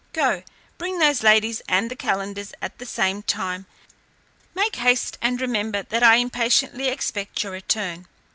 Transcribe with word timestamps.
Go, 0.13 0.41
bring 0.79 0.97
those 0.97 1.21
ladies 1.21 1.61
and 1.69 1.91
the 1.91 1.95
calenders 1.95 2.55
at 2.59 2.79
the 2.79 2.87
same 2.87 3.21
time; 3.21 3.67
make 4.55 4.77
haste, 4.77 5.19
and 5.21 5.39
remember 5.39 5.83
that 5.83 6.01
I 6.01 6.15
impatiently 6.15 6.87
expect 6.87 7.43
your 7.43 7.51
return." 7.51 8.07